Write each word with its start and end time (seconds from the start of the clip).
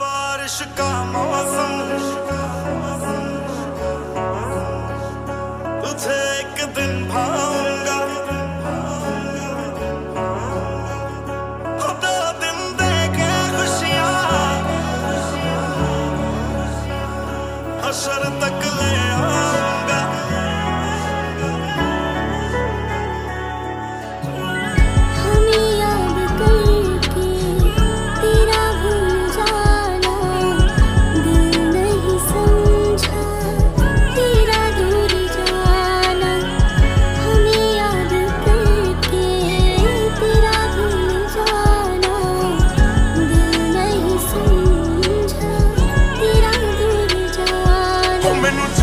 बारिश 0.00 0.58
का 0.78 0.88
मौसम 1.12 1.74
Hallelujah. 48.51 48.80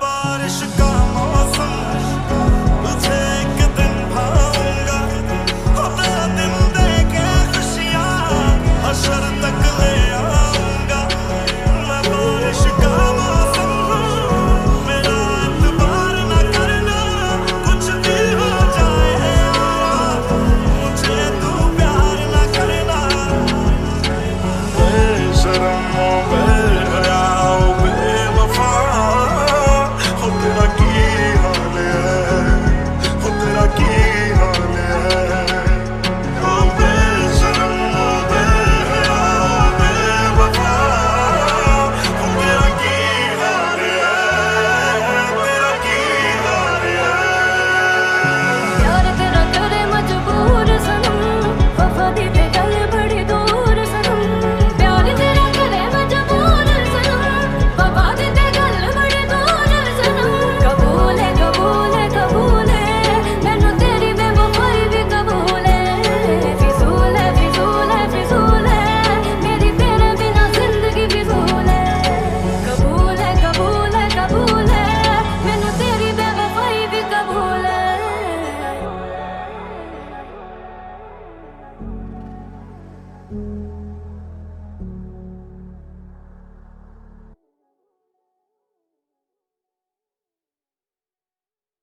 body 0.00 0.48
should 0.48 0.76
go. 0.76 0.81